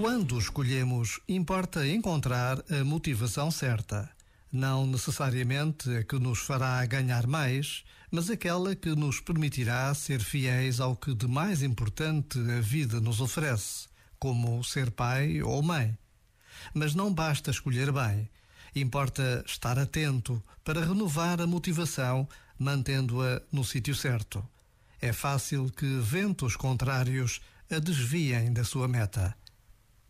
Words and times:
Quando 0.00 0.38
escolhemos, 0.38 1.20
importa 1.28 1.86
encontrar 1.86 2.64
a 2.70 2.82
motivação 2.82 3.50
certa. 3.50 4.08
Não 4.50 4.86
necessariamente 4.86 5.94
a 5.94 6.02
que 6.02 6.18
nos 6.18 6.38
fará 6.38 6.82
ganhar 6.86 7.26
mais, 7.26 7.84
mas 8.10 8.30
aquela 8.30 8.74
que 8.74 8.88
nos 8.96 9.20
permitirá 9.20 9.92
ser 9.92 10.20
fiéis 10.20 10.80
ao 10.80 10.96
que 10.96 11.14
de 11.14 11.28
mais 11.28 11.62
importante 11.62 12.38
a 12.38 12.62
vida 12.62 12.98
nos 12.98 13.20
oferece, 13.20 13.88
como 14.18 14.64
ser 14.64 14.90
pai 14.90 15.42
ou 15.42 15.62
mãe. 15.62 15.94
Mas 16.72 16.94
não 16.94 17.12
basta 17.12 17.50
escolher 17.50 17.92
bem. 17.92 18.26
Importa 18.74 19.44
estar 19.46 19.78
atento 19.78 20.42
para 20.64 20.82
renovar 20.82 21.42
a 21.42 21.46
motivação, 21.46 22.26
mantendo-a 22.58 23.42
no 23.52 23.62
sítio 23.62 23.94
certo. 23.94 24.42
É 24.98 25.12
fácil 25.12 25.70
que 25.70 25.98
ventos 25.98 26.56
contrários 26.56 27.42
a 27.70 27.78
desviem 27.78 28.50
da 28.50 28.64
sua 28.64 28.88
meta. 28.88 29.36